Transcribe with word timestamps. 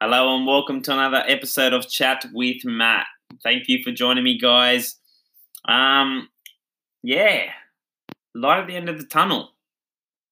Hello 0.00 0.36
and 0.36 0.44
welcome 0.44 0.82
to 0.82 0.92
another 0.92 1.22
episode 1.28 1.72
of 1.72 1.88
Chat 1.88 2.26
with 2.34 2.64
Matt. 2.64 3.06
Thank 3.44 3.68
you 3.68 3.80
for 3.82 3.92
joining 3.92 4.24
me, 4.24 4.36
guys. 4.36 4.96
Um, 5.66 6.28
yeah, 7.00 7.44
light 8.34 8.58
at 8.58 8.66
the 8.66 8.74
end 8.74 8.88
of 8.88 8.98
the 8.98 9.06
tunnel. 9.06 9.52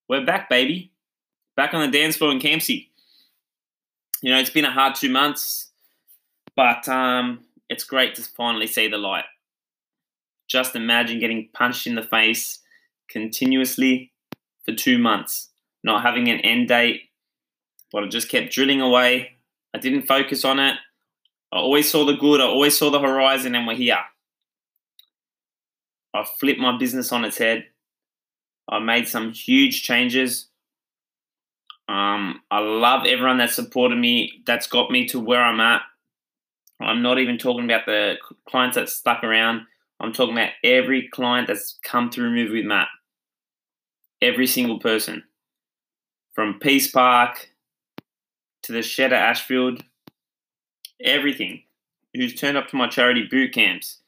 We're 0.08 0.26
back, 0.26 0.50
baby. 0.50 0.90
Back 1.56 1.74
on 1.74 1.80
the 1.88 1.96
dance 1.96 2.16
floor 2.16 2.32
in 2.32 2.40
Campsie. 2.40 2.88
You 4.20 4.32
know, 4.32 4.40
it's 4.40 4.50
been 4.50 4.64
a 4.64 4.70
hard 4.70 4.96
two 4.96 5.08
months, 5.08 5.70
but 6.56 6.88
um, 6.88 7.44
it's 7.68 7.84
great 7.84 8.16
to 8.16 8.22
finally 8.22 8.66
see 8.66 8.88
the 8.88 8.98
light. 8.98 9.24
Just 10.48 10.74
imagine 10.74 11.20
getting 11.20 11.48
punched 11.54 11.86
in 11.86 11.94
the 11.94 12.02
face 12.02 12.58
continuously 13.08 14.12
for 14.64 14.74
two 14.74 14.98
months, 14.98 15.50
not 15.84 16.02
having 16.02 16.28
an 16.28 16.40
end 16.40 16.66
date, 16.66 17.02
but 17.92 18.02
I 18.02 18.08
just 18.08 18.28
kept 18.28 18.52
drilling 18.52 18.80
away. 18.80 19.36
I 19.74 19.78
didn't 19.78 20.02
focus 20.02 20.44
on 20.44 20.58
it. 20.58 20.76
I 21.52 21.56
always 21.56 21.90
saw 21.90 22.04
the 22.04 22.14
good, 22.14 22.40
I 22.40 22.44
always 22.44 22.76
saw 22.78 22.90
the 22.90 23.00
horizon, 23.00 23.54
and 23.54 23.66
we're 23.66 23.74
here. 23.74 23.98
I 26.14 26.24
flipped 26.38 26.60
my 26.60 26.76
business 26.76 27.12
on 27.12 27.24
its 27.24 27.38
head. 27.38 27.66
I 28.68 28.78
made 28.78 29.08
some 29.08 29.32
huge 29.32 29.82
changes. 29.82 30.48
Um, 31.88 32.40
I 32.50 32.60
love 32.60 33.06
everyone 33.06 33.38
that 33.38 33.50
supported 33.50 33.96
me, 33.96 34.42
that's 34.46 34.66
got 34.66 34.90
me 34.90 35.06
to 35.08 35.20
where 35.20 35.42
I'm 35.42 35.60
at. 35.60 35.82
I'm 36.80 37.02
not 37.02 37.18
even 37.18 37.38
talking 37.38 37.64
about 37.64 37.86
the 37.86 38.16
clients 38.48 38.76
that 38.76 38.88
stuck 38.88 39.22
around. 39.22 39.62
I'm 40.00 40.12
talking 40.12 40.34
about 40.34 40.50
every 40.64 41.08
client 41.08 41.48
that's 41.48 41.78
come 41.84 42.10
through 42.10 42.34
Move 42.34 42.50
with 42.50 42.64
Matt. 42.64 42.88
Every 44.20 44.46
single 44.46 44.80
person. 44.80 45.22
From 46.34 46.58
Peace 46.58 46.90
Park 46.90 47.50
to 48.62 48.72
the 48.72 48.82
shed 48.82 49.12
at 49.12 49.30
Ashfield, 49.30 49.82
everything. 51.02 51.62
Who's 52.14 52.34
turned 52.34 52.58
up 52.58 52.68
to 52.68 52.76
my 52.76 52.88
charity 52.88 53.26
boot 53.30 53.54
camps, 53.54 54.00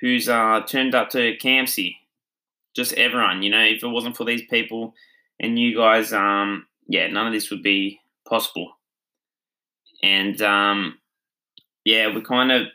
who's 0.00 0.28
uh, 0.28 0.60
turned 0.66 0.94
up 0.94 1.08
to 1.10 1.36
Campsie, 1.38 1.96
just 2.76 2.92
everyone. 2.94 3.42
You 3.42 3.50
know, 3.50 3.64
if 3.64 3.82
it 3.82 3.88
wasn't 3.88 4.16
for 4.16 4.24
these 4.24 4.42
people 4.50 4.94
and 5.40 5.58
you 5.58 5.76
guys, 5.76 6.12
um, 6.12 6.66
yeah, 6.86 7.06
none 7.08 7.26
of 7.26 7.32
this 7.32 7.50
would 7.50 7.62
be 7.62 8.00
possible. 8.28 8.72
And 10.02 10.40
um, 10.42 10.98
yeah, 11.84 12.14
we 12.14 12.20
kind 12.20 12.52
of 12.52 12.66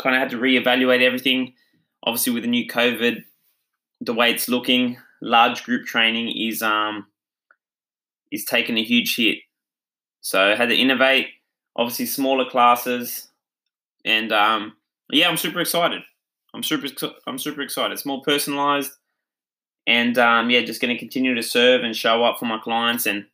kind 0.00 0.16
of 0.16 0.20
had 0.20 0.30
to 0.30 0.38
reevaluate 0.38 1.02
everything. 1.02 1.54
Obviously, 2.02 2.32
with 2.32 2.42
the 2.42 2.50
new 2.50 2.66
COVID, 2.68 3.24
the 4.00 4.14
way 4.14 4.30
it's 4.30 4.48
looking, 4.48 4.98
large 5.22 5.64
group 5.64 5.86
training 5.86 6.34
is 6.36 6.62
um 6.62 7.06
is 8.30 8.44
taking 8.44 8.76
a 8.76 8.84
huge 8.84 9.16
hit. 9.16 9.38
So 10.24 10.40
I 10.42 10.56
had 10.56 10.70
to 10.70 10.74
innovate. 10.74 11.28
Obviously, 11.76 12.06
smaller 12.06 12.48
classes, 12.48 13.28
and 14.04 14.32
um, 14.32 14.74
yeah, 15.10 15.28
I'm 15.28 15.36
super 15.36 15.60
excited. 15.60 16.02
I'm 16.54 16.62
super 16.62 16.86
I'm 17.26 17.38
super 17.38 17.60
excited. 17.60 17.92
It's 17.92 18.06
more 18.06 18.22
personalized, 18.22 18.92
and 19.86 20.16
um, 20.16 20.48
yeah, 20.48 20.62
just 20.62 20.80
going 20.80 20.94
to 20.94 20.98
continue 20.98 21.34
to 21.34 21.42
serve 21.42 21.82
and 21.82 21.94
show 21.94 22.24
up 22.24 22.38
for 22.38 22.46
my 22.46 22.58
clients 22.58 23.06
and 23.06 23.26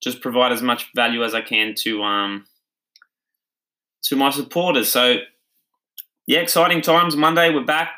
just 0.00 0.20
provide 0.20 0.52
as 0.52 0.62
much 0.62 0.90
value 0.94 1.24
as 1.24 1.34
I 1.34 1.40
can 1.40 1.74
to 1.78 2.02
um 2.02 2.44
to 4.02 4.14
my 4.14 4.30
supporters. 4.30 4.92
So 4.92 5.16
yeah, 6.28 6.38
exciting 6.38 6.82
times. 6.82 7.16
Monday 7.16 7.52
we're 7.52 7.64
back, 7.64 7.90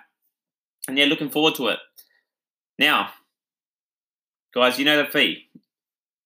and 0.89 0.97
yeah, 0.97 1.07
looking 1.07 1.31
forward 1.31 1.57
to 1.57 1.69
it. 1.69 1.79
Now, 2.79 3.11
guys, 4.55 4.79
you 4.79 4.87
know 4.87 4.97
the 4.97 5.11
fee. 5.11 5.49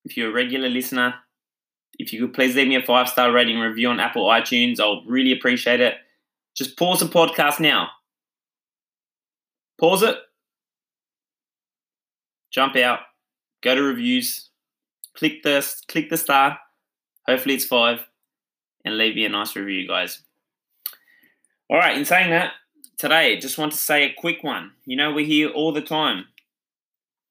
If 0.04 0.16
you're 0.16 0.30
a 0.30 0.34
regular 0.34 0.68
listener, 0.68 1.14
if 1.98 2.12
you 2.12 2.20
could 2.20 2.34
please 2.34 2.54
leave 2.56 2.68
me 2.68 2.76
a 2.76 2.82
five 2.82 3.08
star 3.08 3.32
rating 3.32 3.58
review 3.58 3.88
on 3.88 4.00
Apple 4.00 4.26
iTunes, 4.26 4.80
I'll 4.80 5.04
really 5.04 5.32
appreciate 5.32 5.80
it. 5.80 5.94
Just 6.56 6.76
pause 6.76 7.00
the 7.00 7.06
podcast 7.06 7.60
now. 7.60 7.88
Pause 9.78 10.02
it. 10.04 10.16
Jump 12.52 12.76
out. 12.76 13.00
Go 13.62 13.74
to 13.74 13.82
reviews. 13.82 14.50
Click 15.16 15.42
the 15.42 15.66
click 15.88 16.10
the 16.10 16.16
star. 16.16 16.58
Hopefully 17.26 17.54
it's 17.54 17.64
five, 17.64 18.00
and 18.84 18.98
leave 18.98 19.14
me 19.14 19.24
a 19.24 19.28
nice 19.28 19.56
review, 19.56 19.88
guys. 19.88 20.22
All 21.70 21.78
right. 21.78 21.96
In 21.96 22.04
saying 22.04 22.30
that, 22.30 22.52
today 22.98 23.38
just 23.38 23.58
want 23.58 23.72
to 23.72 23.78
say 23.78 24.04
a 24.04 24.12
quick 24.12 24.42
one. 24.42 24.72
You 24.84 24.96
know 24.96 25.12
we 25.12 25.24
hear 25.24 25.48
all 25.48 25.72
the 25.72 25.80
time. 25.80 26.26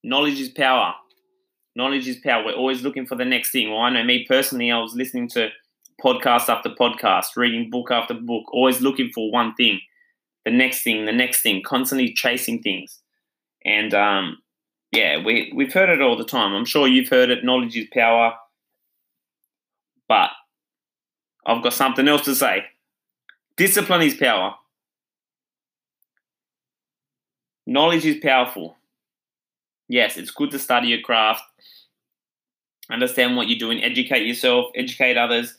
Knowledge 0.02 0.40
is 0.40 0.48
power 0.48 0.94
knowledge 1.76 2.06
is 2.08 2.16
power. 2.16 2.44
We're 2.44 2.52
always 2.52 2.82
looking 2.82 3.06
for 3.06 3.16
the 3.16 3.24
next 3.24 3.50
thing. 3.50 3.70
Well, 3.70 3.80
I 3.80 3.90
know 3.90 4.04
me 4.04 4.24
personally, 4.28 4.70
I 4.70 4.78
was 4.78 4.94
listening 4.94 5.28
to 5.30 5.48
podcast 6.02 6.48
after 6.48 6.70
podcast, 6.70 7.36
reading 7.36 7.70
book 7.70 7.90
after 7.90 8.14
book, 8.14 8.52
always 8.52 8.80
looking 8.80 9.10
for 9.14 9.30
one 9.30 9.54
thing, 9.54 9.80
the 10.44 10.50
next 10.50 10.82
thing, 10.82 11.06
the 11.06 11.12
next 11.12 11.42
thing, 11.42 11.62
constantly 11.64 12.12
chasing 12.12 12.62
things. 12.62 13.00
And 13.64 13.94
um, 13.94 14.38
yeah, 14.92 15.22
we 15.24 15.52
we've 15.54 15.72
heard 15.72 15.88
it 15.88 16.02
all 16.02 16.16
the 16.16 16.24
time. 16.24 16.54
I'm 16.54 16.64
sure 16.64 16.86
you've 16.86 17.08
heard 17.08 17.30
it. 17.30 17.44
Knowledge 17.44 17.76
is 17.76 17.88
power. 17.92 18.34
But 20.08 20.30
I've 21.46 21.62
got 21.62 21.72
something 21.72 22.06
else 22.06 22.24
to 22.26 22.34
say. 22.34 22.64
Discipline 23.56 24.02
is 24.02 24.14
power. 24.14 24.54
Knowledge 27.66 28.04
is 28.04 28.18
powerful. 28.22 28.76
Yes, 29.88 30.16
it's 30.16 30.30
good 30.30 30.50
to 30.52 30.58
study 30.58 30.88
your 30.88 31.00
craft 31.00 31.42
understand 32.90 33.36
what 33.36 33.48
you're 33.48 33.58
doing, 33.58 33.82
educate 33.82 34.26
yourself, 34.26 34.66
educate 34.74 35.16
others. 35.16 35.56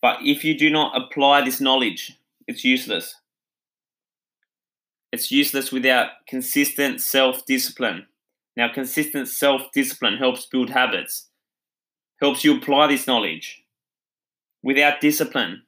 But 0.00 0.18
if 0.22 0.44
you 0.44 0.56
do 0.56 0.70
not 0.70 0.96
apply 0.96 1.42
this 1.44 1.60
knowledge, 1.60 2.16
it's 2.46 2.64
useless. 2.64 3.16
It's 5.10 5.30
useless 5.30 5.72
without 5.72 6.10
consistent 6.28 7.00
self 7.00 7.44
discipline. 7.46 8.06
Now, 8.56 8.72
consistent 8.72 9.28
self 9.28 9.62
discipline 9.72 10.18
helps 10.18 10.46
build 10.46 10.70
habits, 10.70 11.28
helps 12.20 12.44
you 12.44 12.56
apply 12.56 12.88
this 12.88 13.06
knowledge. 13.06 13.64
Without 14.62 15.00
discipline, 15.00 15.62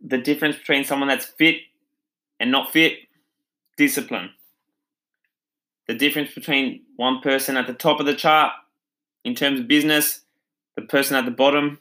the 0.00 0.18
difference 0.18 0.56
between 0.56 0.84
someone 0.84 1.08
that's 1.08 1.26
fit 1.26 1.56
and 2.38 2.50
not 2.52 2.72
fit, 2.72 2.98
discipline 3.76 4.30
the 5.88 5.94
difference 5.94 6.34
between 6.34 6.82
one 6.96 7.20
person 7.20 7.56
at 7.56 7.66
the 7.66 7.72
top 7.74 8.00
of 8.00 8.06
the 8.06 8.14
chart 8.14 8.52
in 9.24 9.34
terms 9.34 9.60
of 9.60 9.68
business, 9.68 10.22
the 10.76 10.82
person 10.82 11.16
at 11.16 11.24
the 11.24 11.30
bottom, 11.30 11.80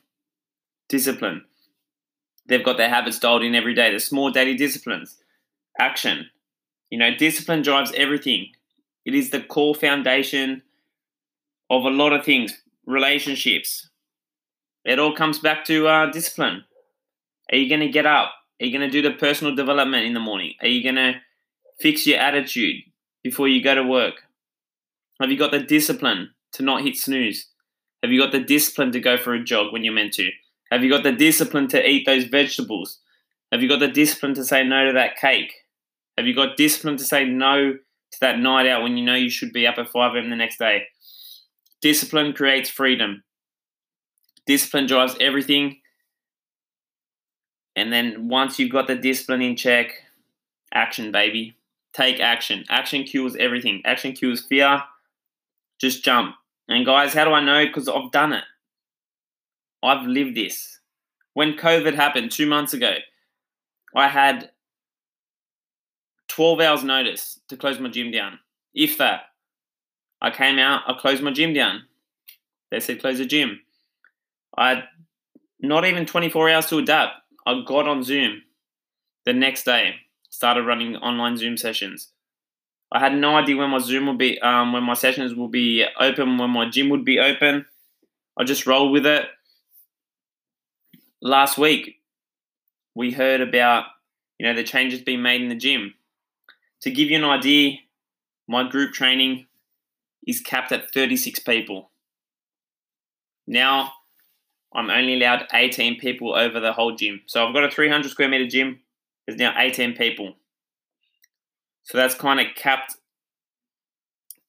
discipline. 0.89 1.43
They've 2.47 2.63
got 2.63 2.77
their 2.77 2.89
habits 2.89 3.19
dialed 3.19 3.43
in 3.43 3.55
every 3.55 3.73
day. 3.73 3.91
The 3.91 3.99
small 3.99 4.29
daily 4.31 4.55
disciplines, 4.55 5.17
action. 5.79 6.29
You 6.89 6.99
know, 6.99 7.16
discipline 7.16 7.63
drives 7.63 7.91
everything. 7.95 8.51
It 9.05 9.16
is 9.16 9.31
the 9.31 9.41
core 9.41 9.75
foundation 9.75 10.61
of 11.69 11.83
a 11.83 11.89
lot 11.89 12.13
of 12.13 12.23
things, 12.23 12.61
relationships. 12.85 13.89
It 14.83 14.99
all 14.99 15.16
comes 15.16 15.39
back 15.39 15.66
to 15.66 15.87
uh, 15.87 16.11
discipline. 16.11 16.63
Are 17.51 17.57
you 17.57 17.67
going 17.67 17.81
to 17.81 17.89
get 17.89 18.05
up? 18.05 18.31
Are 18.61 18.66
you 18.66 18.77
going 18.77 18.89
to 18.89 19.01
do 19.01 19.01
the 19.01 19.16
personal 19.16 19.55
development 19.55 20.05
in 20.05 20.13
the 20.13 20.19
morning? 20.19 20.53
Are 20.61 20.67
you 20.67 20.83
going 20.83 20.95
to 20.95 21.16
fix 21.79 22.05
your 22.05 22.19
attitude? 22.19 22.83
Before 23.25 23.47
you 23.47 23.59
go 23.59 23.73
to 23.73 23.81
work? 23.81 24.22
Have 25.19 25.31
you 25.31 25.37
got 25.39 25.49
the 25.49 25.59
discipline 25.59 26.29
to 26.53 26.61
not 26.61 26.83
hit 26.83 26.95
snooze? 26.95 27.47
Have 28.03 28.11
you 28.11 28.22
got 28.22 28.31
the 28.31 28.39
discipline 28.39 28.91
to 28.91 28.99
go 28.99 29.17
for 29.17 29.33
a 29.33 29.43
jog 29.43 29.73
when 29.73 29.83
you're 29.83 29.95
meant 29.95 30.13
to? 30.13 30.29
Have 30.72 30.83
you 30.83 30.91
got 30.91 31.01
the 31.01 31.11
discipline 31.11 31.67
to 31.69 31.89
eat 31.89 32.05
those 32.05 32.25
vegetables? 32.25 32.99
Have 33.51 33.63
you 33.63 33.67
got 33.67 33.79
the 33.79 33.87
discipline 33.87 34.35
to 34.35 34.45
say 34.45 34.63
no 34.63 34.85
to 34.85 34.93
that 34.93 35.17
cake? 35.17 35.51
Have 36.19 36.27
you 36.27 36.35
got 36.35 36.55
discipline 36.55 36.97
to 36.97 37.03
say 37.03 37.25
no 37.25 37.73
to 37.73 38.19
that 38.22 38.37
night 38.37 38.67
out 38.67 38.83
when 38.83 38.95
you 38.95 39.03
know 39.03 39.16
you 39.16 39.31
should 39.31 39.51
be 39.51 39.66
up 39.66 39.79
at 39.79 39.89
5 39.89 40.16
a.m. 40.16 40.29
the 40.29 40.35
next 40.35 40.59
day? 40.59 40.83
Discipline 41.81 42.31
creates 42.31 42.69
freedom. 42.69 43.23
Discipline 44.45 44.85
drives 44.85 45.16
everything. 45.19 45.79
And 47.75 47.91
then 47.91 48.29
once 48.29 48.59
you've 48.59 48.71
got 48.71 48.85
the 48.85 48.95
discipline 48.95 49.41
in 49.41 49.55
check, 49.55 50.03
action, 50.71 51.11
baby. 51.11 51.55
Take 51.95 52.19
action. 52.19 52.65
Action 52.67 53.05
cures 53.05 53.37
everything. 53.37 53.81
Action 53.85 54.11
cures 54.11 54.45
fear. 54.45 54.83
Just 55.79 56.03
jump. 56.03 56.35
And 56.67 56.85
guys, 56.85 57.13
how 57.13 57.23
do 57.23 57.31
I 57.31 57.39
know? 57.39 57.65
Because 57.65 57.87
I've 57.87 58.11
done 58.11 58.33
it. 58.33 58.43
I've 59.81 60.05
lived 60.05 60.35
this. 60.35 60.79
When 61.35 61.53
COVID 61.53 61.95
happened 61.95 62.31
two 62.31 62.47
months 62.47 62.73
ago, 62.73 62.95
I 63.95 64.09
had 64.09 64.51
12 66.27 66.59
hours 66.59 66.83
notice 66.83 67.39
to 67.47 67.55
close 67.55 67.79
my 67.79 67.89
gym 67.89 68.11
down. 68.11 68.39
If 68.73 68.97
that. 68.97 69.21
I 70.21 70.31
came 70.31 70.59
out, 70.59 70.81
I 70.87 70.93
closed 70.99 71.23
my 71.23 71.31
gym 71.31 71.53
down. 71.53 71.83
They 72.71 72.81
said 72.81 72.99
close 72.99 73.19
the 73.19 73.25
gym. 73.25 73.61
I 74.57 74.69
had 74.69 74.83
not 75.61 75.85
even 75.85 76.05
24 76.05 76.49
hours 76.49 76.65
to 76.67 76.79
adapt. 76.79 77.13
I 77.45 77.61
got 77.65 77.87
on 77.87 78.03
Zoom 78.03 78.41
the 79.25 79.33
next 79.33 79.63
day 79.63 79.95
started 80.29 80.63
running 80.63 80.95
online 80.97 81.37
Zoom 81.37 81.57
sessions. 81.57 82.09
I 82.91 82.99
had 82.99 83.16
no 83.16 83.35
idea 83.35 83.57
when 83.57 83.72
my 83.72 83.79
Zoom 83.79 84.07
would 84.07 84.17
be, 84.17 84.39
um, 84.39 84.73
when 84.73 84.83
my 84.83 84.93
sessions 84.93 85.33
will 85.33 85.47
be 85.47 85.85
open, 85.99 86.37
when 86.37 86.49
my 86.51 86.69
gym 86.69 86.89
would 86.89 87.05
be 87.05 87.19
open. 87.19 87.66
I 88.37 88.43
just 88.43 88.67
rolled 88.67 88.91
with 88.91 89.05
it. 89.05 89.25
Last 91.22 91.57
week, 91.57 92.01
we 92.93 93.11
heard 93.11 93.41
about 93.41 93.85
you 94.37 94.45
know 94.45 94.53
the 94.53 94.63
changes 94.63 95.01
being 95.01 95.22
made 95.22 95.41
in 95.41 95.49
the 95.49 95.55
gym. 95.55 95.95
To 96.81 96.91
give 96.91 97.09
you 97.09 97.17
an 97.17 97.23
idea, 97.23 97.78
my 98.47 98.67
group 98.67 98.93
training 98.93 99.47
is 100.28 100.41
capped 100.41 100.71
at 100.71 100.93
36 100.93 101.39
people. 101.39 101.89
Now, 103.47 103.93
I'm 104.73 104.89
only 104.89 105.16
allowed 105.16 105.47
18 105.53 105.99
people 105.99 106.35
over 106.35 106.59
the 106.59 106.73
whole 106.73 106.95
gym. 106.95 107.21
So 107.28 107.45
I've 107.45 107.53
got 107.53 107.63
a 107.63 107.71
300 107.71 108.09
square 108.11 108.29
meter 108.29 108.47
gym. 108.47 108.79
There's 109.27 109.39
now 109.39 109.53
18 109.57 109.95
people. 109.95 110.35
So 111.83 111.97
that's 111.97 112.16
kind 112.16 112.39
of 112.39 112.47
capped 112.55 112.95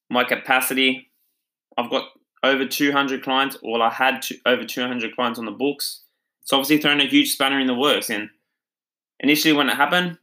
my 0.09 0.23
capacity. 0.23 1.11
I've 1.77 1.89
got 1.89 2.09
over 2.43 2.65
200 2.65 3.23
clients. 3.23 3.57
Well, 3.61 3.81
I 3.81 3.89
had 3.89 4.25
over 4.45 4.63
200 4.63 5.15
clients 5.15 5.39
on 5.39 5.45
the 5.45 5.51
books. 5.51 6.01
It's 6.41 6.53
obviously 6.53 6.79
thrown 6.79 7.01
a 7.01 7.07
huge 7.07 7.31
spanner 7.31 7.59
in 7.59 7.67
the 7.67 7.75
works. 7.75 8.09
And 8.09 8.29
initially, 9.19 9.53
when 9.53 9.69
it 9.69 9.75
happened, 9.75 10.17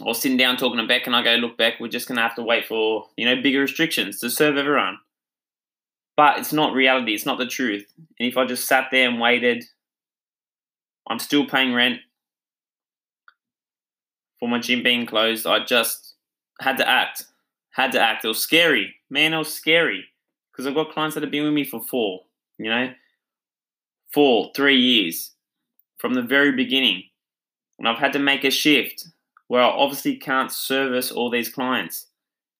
I 0.00 0.04
was 0.04 0.22
sitting 0.22 0.38
down 0.38 0.56
talking 0.56 0.78
to 0.78 0.86
Beck, 0.86 1.06
and 1.06 1.16
I 1.16 1.22
go, 1.22 1.34
"Look, 1.34 1.58
Beck, 1.58 1.80
we're 1.80 1.88
just 1.88 2.06
gonna 2.06 2.22
have 2.22 2.36
to 2.36 2.42
wait 2.42 2.66
for 2.66 3.08
you 3.16 3.24
know 3.24 3.42
bigger 3.42 3.60
restrictions 3.60 4.20
to 4.20 4.30
serve 4.30 4.56
everyone." 4.56 4.98
But 6.16 6.38
it's 6.38 6.52
not 6.52 6.72
reality. 6.72 7.14
It's 7.14 7.26
not 7.26 7.38
the 7.38 7.46
truth. 7.46 7.92
And 7.96 8.28
if 8.28 8.36
I 8.36 8.44
just 8.44 8.66
sat 8.66 8.90
there 8.90 9.08
and 9.08 9.20
waited, 9.20 9.64
I'm 11.08 11.18
still 11.18 11.46
paying 11.46 11.74
rent 11.74 12.00
for 14.38 14.48
my 14.48 14.58
gym 14.58 14.82
being 14.82 15.06
closed. 15.06 15.46
I 15.46 15.64
just 15.64 16.14
had 16.60 16.76
to 16.78 16.88
act. 16.88 17.24
Had 17.70 17.92
to 17.92 18.00
act. 18.00 18.24
It 18.24 18.28
was 18.28 18.42
scary, 18.42 18.94
man. 19.10 19.34
It 19.34 19.38
was 19.38 19.52
scary 19.52 20.04
because 20.50 20.66
I've 20.66 20.74
got 20.74 20.92
clients 20.92 21.14
that 21.14 21.22
have 21.22 21.30
been 21.30 21.44
with 21.44 21.52
me 21.52 21.64
for 21.64 21.80
four, 21.80 22.22
you 22.58 22.68
know, 22.68 22.92
four, 24.12 24.50
three 24.56 24.80
years 24.80 25.32
from 25.98 26.14
the 26.14 26.22
very 26.22 26.52
beginning. 26.52 27.04
And 27.78 27.86
I've 27.86 27.98
had 27.98 28.12
to 28.14 28.18
make 28.18 28.44
a 28.44 28.50
shift 28.50 29.06
where 29.46 29.62
I 29.62 29.68
obviously 29.68 30.16
can't 30.16 30.50
service 30.50 31.12
all 31.12 31.30
these 31.30 31.48
clients. 31.48 32.06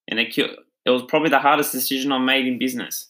And 0.07 0.19
it, 0.19 0.37
it 0.37 0.89
was 0.89 1.03
probably 1.03 1.29
the 1.29 1.39
hardest 1.39 1.71
decision 1.71 2.11
I 2.11 2.17
made 2.17 2.47
in 2.47 2.57
business. 2.57 3.09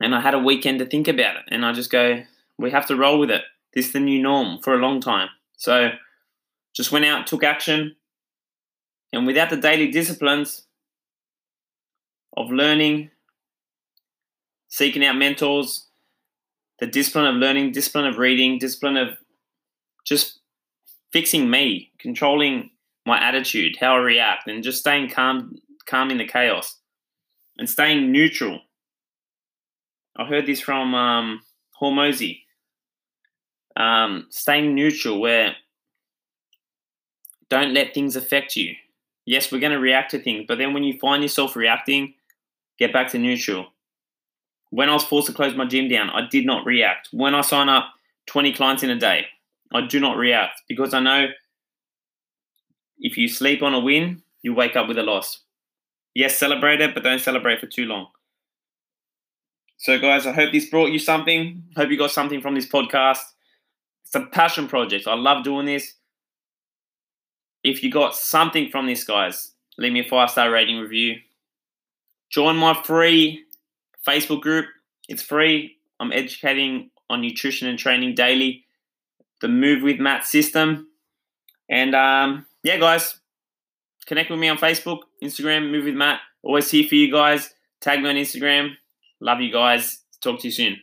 And 0.00 0.14
I 0.14 0.20
had 0.20 0.34
a 0.34 0.38
weekend 0.38 0.78
to 0.80 0.86
think 0.86 1.08
about 1.08 1.36
it. 1.36 1.44
And 1.48 1.64
I 1.64 1.72
just 1.72 1.90
go, 1.90 2.22
we 2.58 2.70
have 2.70 2.86
to 2.88 2.96
roll 2.96 3.18
with 3.18 3.30
it. 3.30 3.42
This 3.74 3.86
is 3.86 3.92
the 3.92 4.00
new 4.00 4.22
norm 4.22 4.58
for 4.62 4.74
a 4.74 4.78
long 4.78 5.00
time. 5.00 5.28
So 5.56 5.90
just 6.76 6.92
went 6.92 7.04
out, 7.04 7.26
took 7.26 7.42
action. 7.42 7.96
And 9.12 9.26
without 9.26 9.50
the 9.50 9.56
daily 9.56 9.90
disciplines, 9.90 10.66
of 12.36 12.50
learning, 12.50 13.10
seeking 14.68 15.04
out 15.04 15.16
mentors, 15.16 15.86
the 16.78 16.86
discipline 16.86 17.26
of 17.26 17.36
learning, 17.36 17.72
discipline 17.72 18.06
of 18.06 18.18
reading, 18.18 18.58
discipline 18.58 18.96
of 18.96 19.16
just 20.04 20.40
fixing 21.12 21.48
me, 21.48 21.90
controlling 21.98 22.70
my 23.06 23.18
attitude, 23.18 23.76
how 23.80 23.94
I 23.94 23.98
react, 23.98 24.48
and 24.48 24.62
just 24.62 24.80
staying 24.80 25.10
calm, 25.10 25.56
calm 25.86 26.10
in 26.10 26.18
the 26.18 26.26
chaos, 26.26 26.78
and 27.56 27.68
staying 27.68 28.12
neutral. 28.12 28.60
I 30.18 30.26
heard 30.26 30.46
this 30.46 30.60
from 30.60 30.94
um, 30.94 31.40
Hormozi. 31.80 32.40
Um, 33.76 34.26
staying 34.30 34.74
neutral, 34.74 35.20
where 35.20 35.54
don't 37.50 37.74
let 37.74 37.94
things 37.94 38.16
affect 38.16 38.56
you. 38.56 38.74
Yes, 39.24 39.50
we're 39.50 39.60
going 39.60 39.72
to 39.72 39.78
react 39.78 40.12
to 40.12 40.18
things, 40.18 40.44
but 40.46 40.58
then 40.58 40.72
when 40.72 40.84
you 40.84 40.98
find 40.98 41.22
yourself 41.22 41.56
reacting, 41.56 42.14
get 42.78 42.92
back 42.92 43.10
to 43.10 43.18
neutral. 43.18 43.66
When 44.70 44.88
I 44.88 44.94
was 44.94 45.04
forced 45.04 45.28
to 45.28 45.32
close 45.32 45.54
my 45.54 45.66
gym 45.66 45.88
down, 45.88 46.10
I 46.10 46.26
did 46.28 46.46
not 46.46 46.66
react. 46.66 47.08
When 47.12 47.34
I 47.34 47.40
sign 47.40 47.68
up 47.68 47.86
20 48.26 48.52
clients 48.52 48.82
in 48.82 48.90
a 48.90 48.98
day, 48.98 49.26
I 49.72 49.80
do 49.86 49.98
not 50.00 50.16
react 50.16 50.62
because 50.68 50.94
I 50.94 51.00
know 51.00 51.28
if 52.98 53.16
you 53.16 53.28
sleep 53.28 53.62
on 53.62 53.74
a 53.74 53.80
win, 53.80 54.22
you 54.42 54.54
wake 54.54 54.76
up 54.76 54.88
with 54.88 54.98
a 54.98 55.02
loss. 55.02 55.40
Yes, 56.14 56.36
celebrate 56.38 56.80
it, 56.80 56.94
but 56.94 57.02
don't 57.02 57.20
celebrate 57.20 57.60
for 57.60 57.66
too 57.66 57.84
long. 57.84 58.08
So, 59.76 59.98
guys, 59.98 60.26
I 60.26 60.32
hope 60.32 60.52
this 60.52 60.70
brought 60.70 60.90
you 60.90 60.98
something. 60.98 61.62
Hope 61.76 61.90
you 61.90 61.98
got 61.98 62.10
something 62.10 62.40
from 62.40 62.54
this 62.54 62.66
podcast. 62.66 63.20
It's 64.04 64.14
a 64.14 64.20
passion 64.20 64.68
project. 64.68 65.06
I 65.06 65.14
love 65.14 65.44
doing 65.44 65.66
this. 65.66 65.94
If 67.66 67.82
you 67.82 67.90
got 67.90 68.14
something 68.14 68.70
from 68.70 68.86
this, 68.86 69.02
guys, 69.02 69.50
leave 69.76 69.92
me 69.92 69.98
a 69.98 70.08
five 70.08 70.30
star 70.30 70.52
rating 70.52 70.78
review. 70.78 71.16
Join 72.30 72.56
my 72.56 72.80
free 72.84 73.42
Facebook 74.06 74.40
group. 74.40 74.66
It's 75.08 75.22
free. 75.22 75.76
I'm 75.98 76.12
educating 76.12 76.90
on 77.10 77.22
nutrition 77.22 77.66
and 77.66 77.76
training 77.76 78.14
daily. 78.14 78.64
The 79.40 79.48
Move 79.48 79.82
with 79.82 79.98
Matt 79.98 80.24
system. 80.24 80.86
And 81.68 81.96
um, 81.96 82.46
yeah, 82.62 82.76
guys, 82.76 83.18
connect 84.06 84.30
with 84.30 84.38
me 84.38 84.48
on 84.48 84.58
Facebook, 84.58 85.00
Instagram, 85.20 85.72
Move 85.72 85.86
with 85.86 85.94
Matt. 85.96 86.20
Always 86.44 86.70
here 86.70 86.88
for 86.88 86.94
you 86.94 87.10
guys. 87.10 87.52
Tag 87.80 88.00
me 88.00 88.08
on 88.08 88.14
Instagram. 88.14 88.74
Love 89.18 89.40
you 89.40 89.52
guys. 89.52 90.04
Talk 90.22 90.38
to 90.38 90.46
you 90.46 90.52
soon. 90.52 90.76